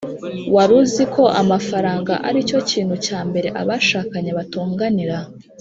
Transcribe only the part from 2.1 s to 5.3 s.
aricyo kintu cya mbere abashakanye batonganira